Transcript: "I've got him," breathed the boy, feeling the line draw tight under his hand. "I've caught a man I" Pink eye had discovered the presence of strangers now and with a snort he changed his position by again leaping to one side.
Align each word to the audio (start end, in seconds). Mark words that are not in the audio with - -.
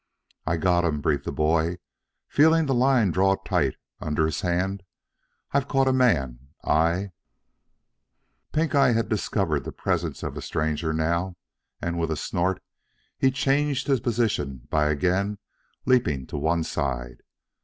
"I've 0.47 0.61
got 0.61 0.83
him," 0.83 0.99
breathed 0.99 1.25
the 1.25 1.31
boy, 1.31 1.77
feeling 2.27 2.65
the 2.65 2.73
line 2.73 3.11
draw 3.11 3.35
tight 3.35 3.75
under 3.99 4.25
his 4.25 4.41
hand. 4.41 4.81
"I've 5.51 5.67
caught 5.67 5.87
a 5.87 5.93
man 5.93 6.39
I" 6.63 7.11
Pink 8.51 8.73
eye 8.73 8.93
had 8.93 9.09
discovered 9.09 9.63
the 9.63 9.71
presence 9.71 10.23
of 10.23 10.43
strangers 10.43 10.95
now 10.95 11.35
and 11.83 11.99
with 11.99 12.09
a 12.09 12.17
snort 12.17 12.63
he 13.15 13.29
changed 13.29 13.85
his 13.85 13.99
position 13.99 14.67
by 14.71 14.87
again 14.89 15.37
leaping 15.85 16.25
to 16.25 16.37
one 16.39 16.63
side. 16.63 17.21